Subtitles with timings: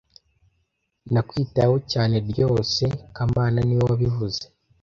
[1.11, 2.83] Nakwitayeho cyane ryose
[3.15, 4.41] kamana niwe wabivuze